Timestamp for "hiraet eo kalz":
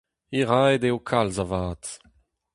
0.33-1.37